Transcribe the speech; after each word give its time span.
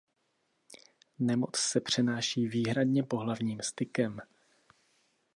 Nemoc 1.19 1.57
se 1.57 1.81
přenáší 1.81 2.47
výhradně 2.47 3.03
pohlavním 3.03 3.61
stykem. 3.61 4.19